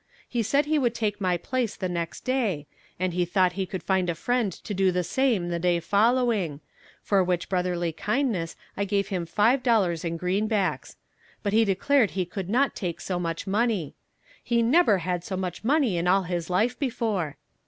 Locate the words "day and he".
2.21-3.23